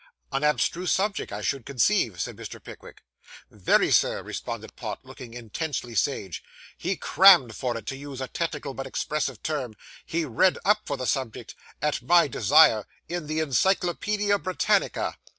[0.31, 2.59] 'An abstruse subject, I should conceive,' said Mr.
[2.59, 3.03] Pickwick.
[3.51, 6.41] 'Very, Sir,' responded Pott, looking intensely sage.
[6.75, 10.97] 'He _crammed _for it, to use a technical but expressive term; he read up for
[10.97, 11.53] the subject,
[11.83, 15.19] at my desire, in the "Encyclopaedia Britannica."